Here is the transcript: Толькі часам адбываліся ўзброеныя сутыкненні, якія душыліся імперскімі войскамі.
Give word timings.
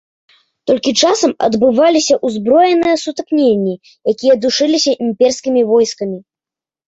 Толькі 0.69 0.91
часам 1.07 1.31
адбываліся 1.47 2.15
ўзброеныя 2.29 2.95
сутыкненні, 3.03 3.75
якія 4.15 4.33
душыліся 4.45 4.91
імперскімі 5.09 5.61
войскамі. 5.73 6.19